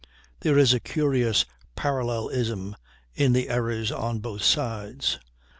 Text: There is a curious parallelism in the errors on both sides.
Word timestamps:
There 0.39 0.57
is 0.57 0.73
a 0.73 0.79
curious 0.79 1.45
parallelism 1.75 2.75
in 3.13 3.33
the 3.33 3.49
errors 3.49 3.91
on 3.91 4.17
both 4.17 4.41
sides. 4.41 5.19